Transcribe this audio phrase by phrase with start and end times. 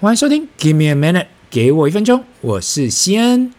[0.00, 3.52] 欢迎收听，Give me a minute，给我一分钟，我是西恩。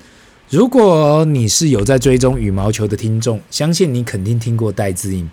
[0.49, 5.29] 如果你是有在追踪羽毛球的听众，相信你肯定听过戴资颖。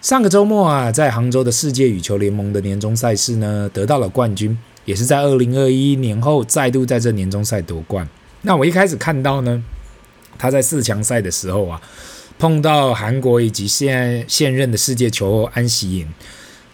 [0.00, 8.08] 上个周末啊，在杭州的世界羽球联盟的年终赛事呢，得到了冠军，也是在二零二一年后再度在这年终赛夺冠。
[8.42, 9.60] 那我一开始看到呢，
[10.38, 11.82] 他在四强赛的时候啊，
[12.38, 16.06] 碰到韩国以及现现任的世界球后安喜颖，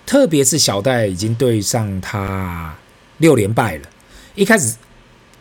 [0.04, 2.76] 特别是小戴已经对上他
[3.21, 3.89] 六连败了，
[4.34, 4.75] 一开始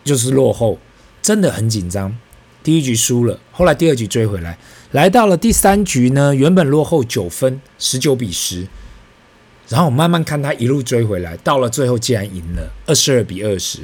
[0.04, 0.78] 就是落后，
[1.22, 2.16] 真的很紧张。
[2.62, 4.58] 第一局输了，后来第二局追回来，
[4.92, 8.68] 来到了第三局呢，原本落后九分，十九比十，
[9.70, 13.80] 然后我慢慢看他一路追回来，到了最后竟然赢了，二十二比二十。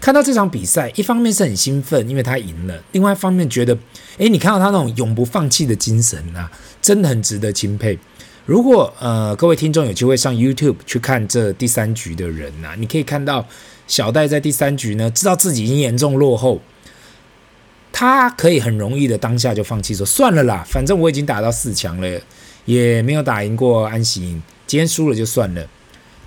[0.00, 3.76] 看到这场比赛，一方面是很兴奋，因为他赢了；另外一方面觉得，
[4.18, 7.98] 诶，你看到他那种永不放弃的精神啊，真的很值得钦佩。
[8.46, 13.44] 如果呃各位听众有机会上 YouTube 去看这第三局的人呐、你可以看到
[13.88, 16.60] 小戴在第三局呢，知道自己已经严重落后。
[17.92, 22.20] 他可以很容易的当下就放弃说算了啦，反正我已经打到四强了，
[22.66, 25.62] 也没有打赢过安喜，今天输了就算了。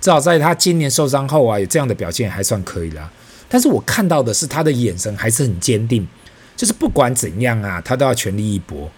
[0.00, 3.10] 至少在他今年受伤后啊，有这样的表现还算可以啦。
[3.48, 6.06] 但是我看到的是他的眼神还是很坚定，
[6.54, 8.90] 就是不管怎样啊，他都要全力一搏。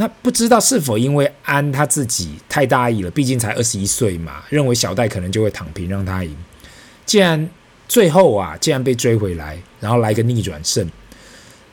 [0.00, 6.34] 那不知道是否因为安他自己太大意了，毕竟才二十一岁嘛，认为小戴可能就会躺平让他赢。
[7.04, 7.46] 既然
[7.86, 10.90] 最后啊，竟然被追回来，然后来个逆转胜。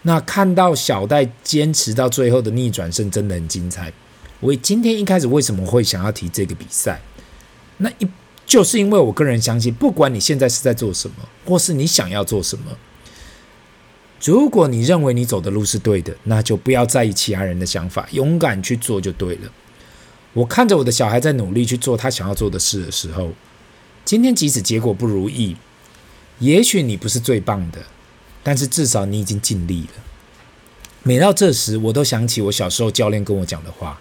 [0.02, 3.94] 那看到小戴坚持到最后的逆转胜真的很精彩。
[4.42, 7.00] 我今天一开始为什么会想要提这个比赛？
[7.78, 8.08] 那一
[8.46, 12.66] 就是因为我个人相信，不管你现在是在做什么，或是你想要做什么，
[14.24, 19.52] 如果你认为你走的路是对的，那就不要在意其他人的想法，勇敢去做就对了。
[20.34, 23.32] 我看着我的小孩在努力去做他想要做的事的时候，
[24.04, 25.56] 今天即使结果不如意，
[26.40, 27.80] 也许你不是最棒的。
[28.44, 30.04] 但是至少你已经尽力了。
[31.04, 34.00] 每到这时，我都想起我小时候教练跟我讲的话。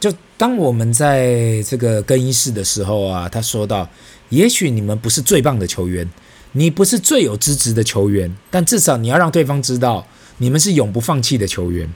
[0.00, 3.88] 就当我们在这个更衣室的时候啊，他说道
[4.30, 6.10] ：“也许你们不是最棒的球员，
[6.52, 10.06] 你不是最有资质的球员，但至少你要让对方知道，
[10.38, 11.92] 你们是永不放弃的球员。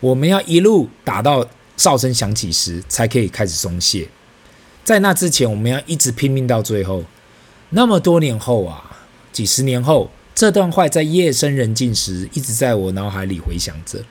[0.00, 1.46] 我们要一路打到
[1.76, 4.08] 哨声响起时，才可以开始松懈。
[4.82, 7.04] 在那之前，我们要一直拼命到最后。
[7.70, 8.98] 那么多年后啊，
[9.32, 14.02] 几十年后。”这段话在夜深人静时一直在我脑海里回响着。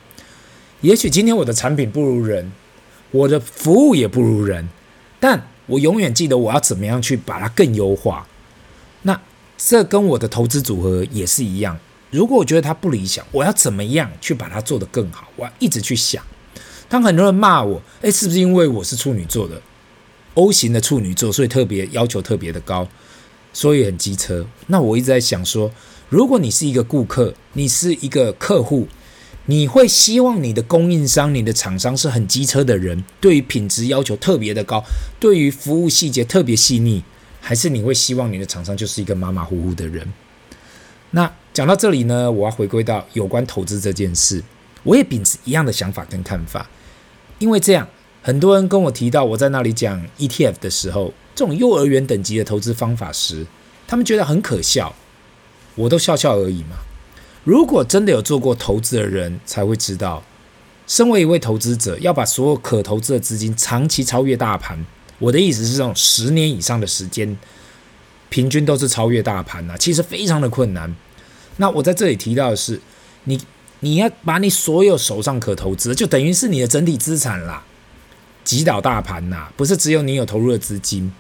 [0.82, 2.52] 也许今天我的产品不如人，
[3.10, 4.70] 我的服务也不如人，
[5.20, 8.28] 但我永远记得我要怎么样去把它更优化。
[9.62, 11.78] 这跟我的投资组合也是一样。
[12.10, 15.28] 如果我觉得它不理想，我要怎么样去把它做得更好？
[15.36, 16.24] 我要一直去想。
[16.88, 19.62] 当很多人骂我，诶，是不是因为我是处女座的
[20.36, 22.88] O 型的处女座，所以特别要求特别的高，
[23.52, 24.48] 所以很机车？
[24.68, 25.70] 那我一直在想说。
[26.08, 28.88] 如果你是一个顾客，你是一个客户，
[29.46, 34.84] 你会希望你的供应商、你的厂商是很机车的人，对于品质要求特别的高，
[35.20, 37.04] 对于服务细节特别细腻，
[37.42, 40.08] 还是你会希望你的厂商就是一个马马虎虎的人？
[41.12, 44.44] 那讲到这里呢，我要回归到有关投资这件事，
[44.84, 46.70] 我也秉持一样的想法跟看法，
[47.40, 47.88] 因为这样，
[48.22, 53.48] 很多人跟我提到我在那里讲 ETF 的时候，这种幼儿园等级的投资方法时，
[53.88, 54.94] 他们觉得很可笑。
[55.76, 56.78] 我都笑笑而已嘛。
[57.44, 60.22] 如果真的有做过投资的人，才会知道，
[60.86, 64.86] 身为一位投资者，要把所有可投资的资金长期超越大盘。
[65.20, 67.38] 我的意思是，这种十年以上的时间，
[68.30, 70.96] 平均都是超越大盘呐，其实非常的困难。
[71.58, 72.80] 那我在这里提到的是，
[73.26, 73.40] 你
[73.82, 77.64] 你要把你所有手上可投资，就等于是你的整体资产啦，
[78.44, 81.12] 击倒大盘呐，不是只有你有投入的资金。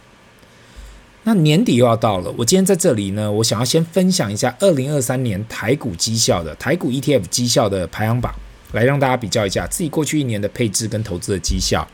[1.23, 8.33] 那年底又要到了，我今天在这里呢，我想要先分享一下二零二三年台股绩效的台股 ETF 绩效的排行榜，
[8.71, 11.85] 来让大家比较一下自己过去一年的配置跟投资的绩效。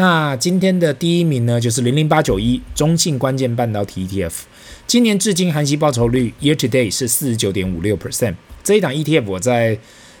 [0.00, 4.32] 那今天的第一名呢，就是零零八九一中信关键半导体 ETF，
[4.86, 8.36] 今年至今含息报酬率 Year to date 是四十九点五六 percent。
[8.64, 9.76] 这一档 ETF 我在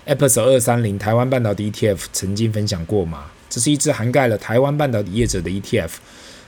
[0.06, 5.88] Episode 二三零台湾半导体 ETF 曾经分享过嘛，这是一支涵盖了台湾半导体业者的 ETF。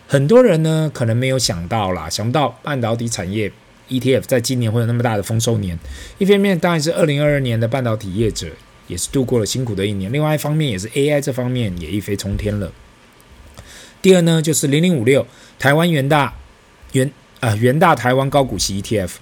[0.06, 3.50] 很多人呢，可能没有想到啦，想不到半导体产业
[3.88, 5.78] ETF 在今年会有那么大的丰收年。
[6.19, 8.49] 一方面当然是二零二二年的半导体业者
[8.88, 12.70] 也是度过了辛苦的一年，另外一方面也是 AI 这方面也一飞冲天了。
[14.02, 15.25] 第二呢，就是零零五六
[15.58, 16.34] 台湾元大
[16.93, 17.10] 元
[17.40, 19.12] 啊元大台湾高股息 ETF，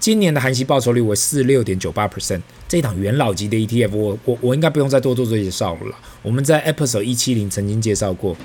[0.00, 8.36] 今年的含息报酬率为四六点九八 percent，这档元老级的 ETF，我我我应该不用再多做做介绍了，我们在 Episode 一七零曾经介绍过。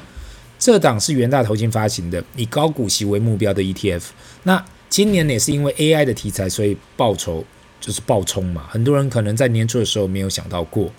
[0.60, 4.04] 这档是元大投信发行的，以高股息为目标的 ETF。
[4.44, 7.46] 那今年也是因为 AI 的题材，所以报酬
[7.80, 8.68] 就是暴冲嘛。
[8.70, 10.92] 很多人可能在年初的时候没有想到过。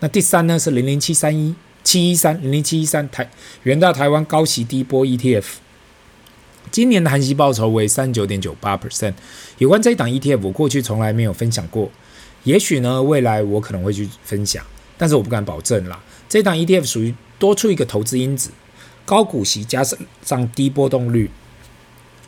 [0.00, 1.54] 那第三呢是零零七三一
[1.86, 3.30] 七一三零零七一三台
[3.62, 5.44] 元大台湾高息低波 ETF，
[6.72, 9.14] 今年的含息报酬为三九点九八 percent。
[9.58, 11.88] 有关这一档 ETF，我过去从来没有分享过，
[12.42, 14.66] 也许呢未来我可能会去分享，
[14.98, 16.02] 但是我不敢保证啦。
[16.28, 18.50] 这档 ETF 属于多出一个投资因子，
[19.04, 19.84] 高股息加
[20.24, 21.30] 上低波动率。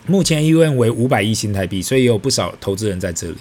[0.07, 3.39] 目前 AUM 为五百亿新台币，所以也有不少投资人在这里。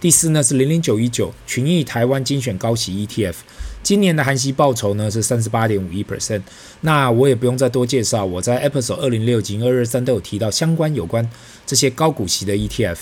[0.00, 3.34] 第四呢是零零九一九群益台湾精选高息 ETF，
[3.82, 6.42] 今年的含息报酬呢是三十八点五一 percent。
[6.82, 11.28] 那我也不用再多介绍，我在 Episode 二零六及二二三都有提到相关有关
[11.66, 12.96] 这些高股息的 ETF。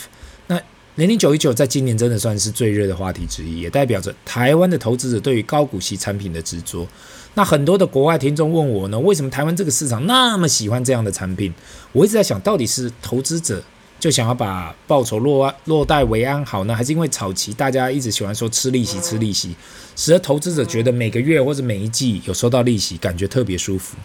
[0.46, 0.58] 那
[0.94, 6.88] 零零九一九在今年真的算是最热的话题之一，也代表着台湾的投资者对于高股息产品的执着。
[7.34, 11.52] 那很多的国外听众问我呢，为什么台湾这个市场那么喜欢这样的产品？
[11.92, 13.62] 我一直在想，到底是投资者
[13.98, 19.54] 就想要把报酬落落袋为安好呢，还是因为炒期大家一直喜欢说吃利息吃利息，
[19.96, 23.96] 使得投资者觉得每个月或者每一季有收到利息，感觉特别舒服。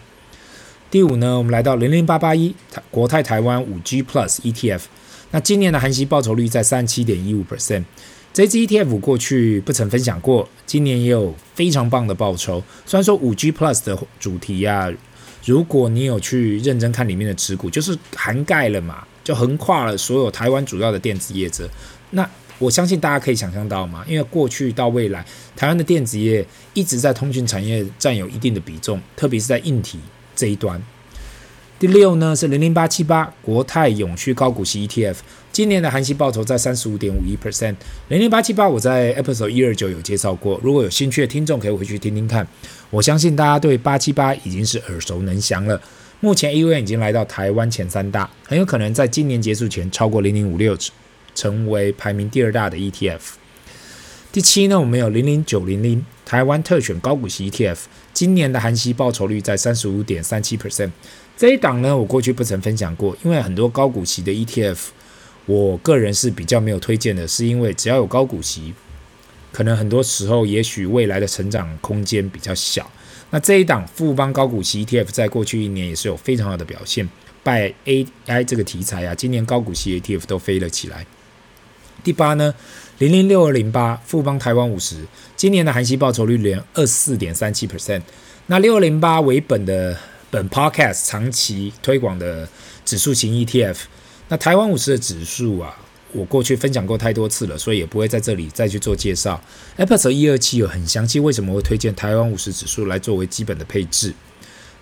[0.90, 2.54] 第五呢，我们来到零零八八一
[2.90, 4.80] 国泰台湾五 G Plus ETF，
[5.30, 7.84] 那今年的含息报酬率在三十七点一五 percent。
[8.34, 12.62] 这支 ETF 过去不曾分享过，今年也有非常棒的报酬。
[12.86, 14.92] 虽然说五 G Plus 的主题呀、啊，
[15.44, 21.68] 如果你有去认真看里面的持股，就是涵盖了嘛，就横跨了所有台湾主要的电子业者。
[22.10, 22.28] 那
[22.58, 25.24] 我相信大家可以想象到嘛，因为过去到未来，
[25.56, 29.98] 台湾的电子业一直在通讯产业占有一定的比重，特别是在硬体
[30.36, 30.80] 这一端。
[31.82, 35.16] 第六呢是零零八七八国泰永续高股息 ETF。
[35.50, 37.74] 今年的含息报酬在三十五点五一 percent，
[38.06, 42.46] 零零八七八我在 episode 一二九有介绍过，如果有兴趣的听众可以回去听听看。
[42.88, 45.82] 我相信大家对八七八已经是耳熟能详了。
[46.20, 50.78] 目前 e u n 已经来到台湾前三大，很有可能在今年结束前超过零零五六，
[51.34, 53.18] 成为排名第二大的 ETF。
[54.32, 57.76] 第七呢，我们有零零九零零台湾特选高股息 ETF，
[58.14, 60.90] 今年的含息报酬率在三十五点三七 percent。
[61.36, 64.78] 这一档呢，我过去不曾分享过，因为很多高股息的 ETF。
[65.44, 68.72] 我个人是比较没有推荐的，是因为只要有高股息，
[69.52, 72.90] 可能很多时候也许未来的成长空间比较小。
[73.28, 77.06] 那这一档富邦高股息 ETF 在过去一年也是有非常好的表现，
[77.42, 81.04] 拜 AI 这个题材啊，今年高股息 ETF 都飞了起来。
[82.04, 82.52] 第八呢，
[82.98, 84.96] 零零六二零八富邦台湾五十，
[85.36, 88.02] 今年的含息报酬率连二四点三七 percent。
[88.46, 89.96] 那六二零八为本的
[90.30, 92.48] 本 Podcast 长期推广的
[92.84, 93.76] 指数型 ETF。
[94.28, 95.76] 那台湾五十的指数啊，
[96.10, 99.40] 我过去分享过太多次了，所以也不会在这里再去做介绍。
[99.78, 104.12] Episode 一二七有很详细，为什么会推荐台湾五十指数来作为基本的配置。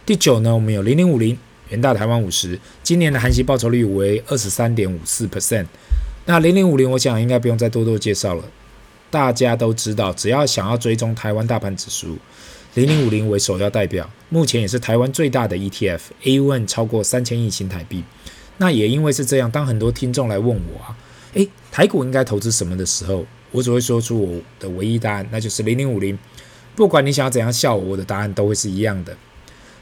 [0.07, 1.37] 第九呢，我们有零零五零
[1.69, 5.67] 元大台湾五十，今年的含息报酬率为二十三点五四 percent。
[6.27, 8.45] 那零零五零，我想应该不用再多多介绍了，
[9.11, 12.19] 大家都知道，只要想要追踪台湾大盘指数，
[12.75, 18.05] 零零五零为首要代表，目前也是台湾最大的 ETF，AUM 超过三千亿新台币。
[18.59, 20.97] 那也因为是这样，当很多听众来问我啊，
[21.33, 26.17] 诶，台股应该投资什么的时候，我只会说出我的唯一答案，那就是零零五零。
[26.77, 29.17] 不管你想要怎样笑我，我的答案都会是一样的。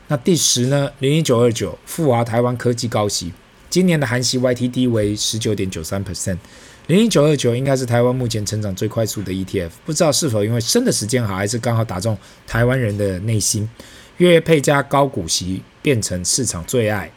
[0.06, 3.32] 那第十呢，零零九二九富华台湾科技高息，
[3.70, 6.38] 今年的含息 YTD 为十九点九三 percent。
[6.87, 12.16] 零零九二九应该是台湾目前成长最快速的 ETF，不知道是否因为生的时间好，还是刚好打中
[12.47, 13.69] 台湾人的内心，
[14.16, 17.12] 月配加高股息变成市场最爱。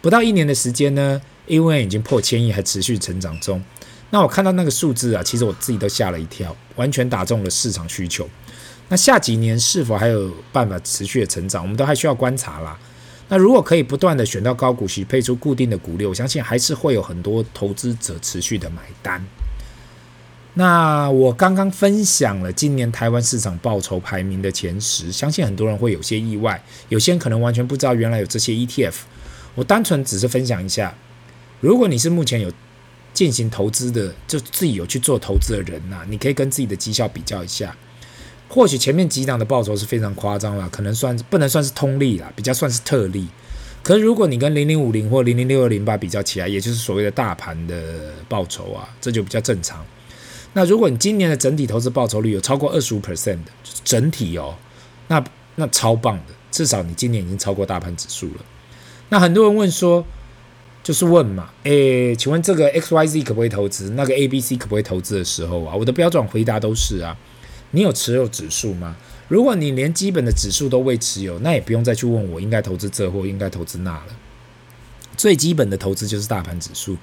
[0.00, 3.62] 不到一年的时间呢，AUM 已经破千亿，还持续成长中。
[4.08, 8.26] 那我看到那个数字啊，其实我自己都吓了一跳，完全打中了市场需求。
[8.88, 12.78] 那下几年是否还有办法持续的成长，我们都还需要观察啦。
[13.30, 19.24] 那如果可以不断的选到高股息，配出固定的股利，我相信还是会有很多投资者持续的买单。
[20.54, 28.94] 那我刚刚分享了今年台湾市场报酬排名的前十，相信很多人会有些意外，有些人可能完全不知道原来有这些 ETF。
[29.54, 30.92] 我单纯只是分享一下，
[31.60, 32.52] 如果你是目前有
[33.14, 37.76] 进行投资的，就自己有去做投资的人呐、你可以跟自己的绩效比较一下。
[38.50, 43.28] 或许前面几档的报酬是非常夸张了，可能算不能算是通例啦，比较算是特例。
[43.82, 49.82] 可是如果你跟零零五零或零零六二零八比较起来，也就是所谓的大盘的报酬啊，这就比较正常。
[50.52, 53.52] 那如果你今年的整体投资报酬率有超过二十五 percent 的，
[53.84, 54.56] 整体哦，
[55.06, 58.44] 那那超棒的，至少你今年已经超过大盘指数了。
[59.10, 60.04] 那很多人问说，
[60.82, 63.90] 就是问嘛，诶，请问这个 X Y Z 可不可以投资？
[63.90, 67.16] 那个 A B C 可不可以投资的时候啊，我的标准回答都是啊，
[67.72, 68.96] 你有持有指数吗？
[69.28, 74.06] 如果你连基本的指数都未持有，那也不用再去问我应该投资这或应该投资那了。
[75.16, 76.96] 最基本的投资就是大盘指数。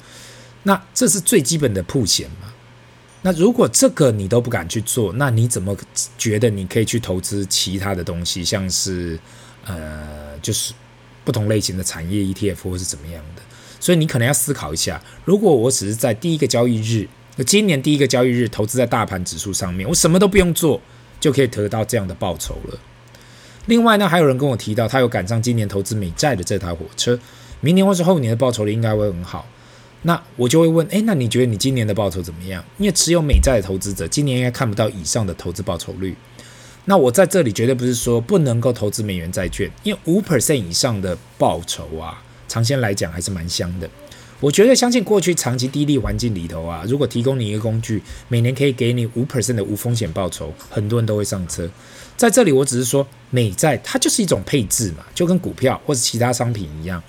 [0.63, 2.51] 那这是最基本的曝险嘛。
[3.21, 5.75] 那如果这个你都不敢去做，那你怎么
[6.17, 9.17] 觉得你可以去投资其他的东西，像是
[9.65, 10.73] 呃，就是
[11.23, 13.41] 不同类型的产业 ETF 或是怎么样的？
[13.79, 17.07] 所以你可能要思考一下，如果我只是在第一个交易日，
[17.43, 20.81] 今年第一个交易日投资在大盘指数上面，我什么都不用做，
[21.19, 22.79] 就可以得到这样的报酬了。
[23.67, 27.19] 另外呢，还有人跟我提到，他有赶上今年投资美债的这台火车，
[27.59, 29.45] 明年或是后年的报酬率应该会很好。
[30.03, 32.63] 那我就会问，诶，那你觉得你今年的报酬怎么样？
[32.77, 36.15] 因为持有美债的投资者，今年应该看不到以上的投资报酬率。
[36.85, 43.89] 那我在这里绝对不是说不能够投资美元债券，因为五 percent 以上的报酬啊，长线来讲还是蛮香的。
[44.39, 51.69] 我觉得相信过去长期低利环境里头啊，如果提供你一个工具，每年可以给你五 percent 的无风险报酬，很多人都会上车。
[52.15, 57.01] 在这里，我只是说美债它就是一种配置嘛，就跟股票或者其他商品一样，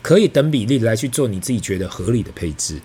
[0.00, 2.80] 可以等比例来去做你自己觉得合理的配置。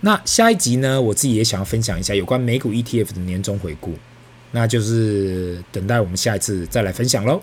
[0.00, 3.94] 那下一集呢，我自己也想要分享一下有关美股 ETF 的年终回顾。
[4.50, 7.42] 那就是等待我们下一次再来分享喽。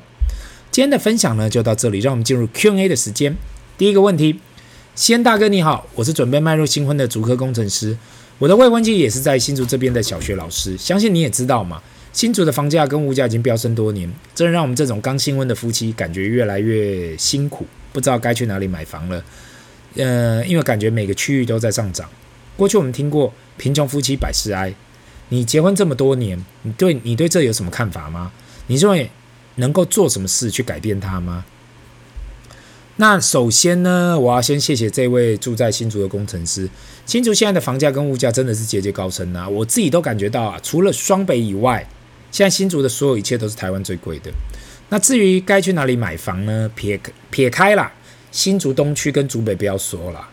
[0.70, 3.36] 今天的分享呢就到这里，让我们进入 Q&A 的时间。
[3.78, 4.40] 第一个问题，
[4.94, 7.98] 先大哥你好，我是准备迈入新婚的竹科工程师，
[8.38, 11.82] 我的未婚妻也是在新竹这边的小学老师，相信你也知道嘛，
[12.12, 19.24] 新竹的房价跟物价已经飙升多年，这让我们这种刚新婚的夫妻感觉越来越辛苦，不知道该去哪里买房了。
[19.96, 22.08] 呃，因为感觉每个区域都在上涨。
[22.58, 24.74] 过去我们听过贫穷夫妻百事哀。
[25.30, 28.30] 你结婚这么多年，你对你对这有什么看法吗？
[28.68, 29.10] 你认为
[29.56, 31.46] 能够做什么事去改变它吗？
[32.98, 36.70] 那首先呢，我要先谢谢这位住在新竹的工程师。
[37.06, 39.48] 新竹现在的房价跟物价真的是节节高升啊！
[39.48, 41.88] 我自己都感觉到啊，除了双北以外，
[42.32, 44.32] 现在新竹的所有一切都是台湾最贵的。
[44.90, 46.70] 那至于该去哪里买房呢？
[46.76, 47.92] 撇撇开啦，
[48.32, 50.30] 新竹东区跟竹北不要说了，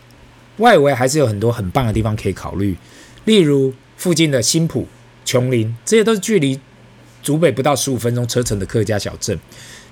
[0.57, 2.77] 外围还是有很多很棒的地方可以考虑，
[3.25, 3.73] 例如。
[3.99, 4.87] 附近的新埔、
[5.25, 6.57] 琼林，这些都是距离
[7.21, 9.37] 竹北不到十五分钟车程的客家小镇，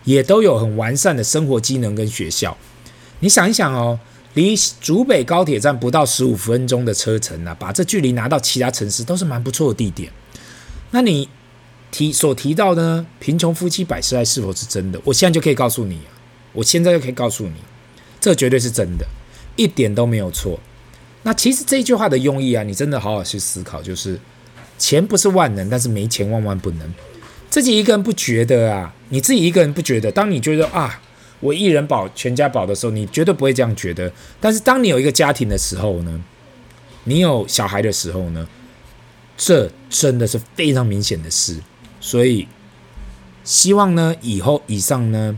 [0.07, 2.57] 也都有很完善的生活机能跟学校。
[3.19, 3.99] 你想一想哦，
[4.35, 10.09] 离竹北高铁站不到十五分钟的车程啊，把这距离拿到其他城市都是蛮不错的地点。
[10.91, 11.27] 那你
[11.91, 15.01] 提所提到的，贫穷夫妻百事哀是否是真的？
[15.03, 15.99] 我现在就可以告诉你，
[16.53, 17.55] 我现在就可以告诉你，
[18.21, 19.05] 这绝对是真的，
[19.57, 20.57] 一点都没有错。
[21.23, 24.17] 那其实这句话的用意啊，你真的好好去思考，就是
[24.77, 26.93] 钱不是万能，但是没钱万万不能。
[27.57, 30.11] 自己一个人不觉得啊，你自己一个人不觉得。
[30.11, 31.01] 当你觉得啊，
[31.39, 34.13] 我一人保全家保的时候，你绝对不会这样觉得。
[34.39, 36.21] 但是当你有一个家庭的时候呢，
[37.05, 38.47] 你有小孩的时候呢，
[39.35, 41.57] 这真的是非常明显的事。
[41.99, 42.47] 所以
[43.43, 45.35] 希望呢，以后以上呢，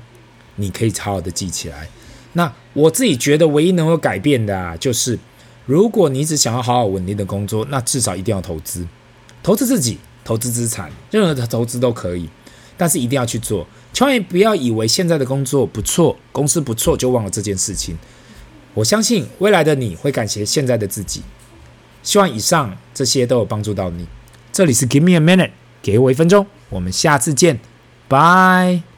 [0.55, 1.88] 你可以好好的记起来。
[2.33, 5.17] 那我自己觉得唯一能够改变的啊，就是。
[5.65, 8.88] 如果你只想要好好稳定的工作，那至少一定要投资，
[9.43, 9.99] 投资自己，
[10.29, 12.29] 投资资产，任何的投资都可以，
[12.77, 17.98] 但是一定要去做，千万不要以为现在的工作不错，公司不错就忘了这件事情。
[18.75, 21.24] 我相信未来的你会感谢现在的自己。
[22.03, 24.05] 希望以上这些都有帮助到你。
[24.51, 25.50] 这里是 Give me a minute，
[25.81, 27.59] 给我一分钟，我们下次见，
[28.07, 28.88] 拜。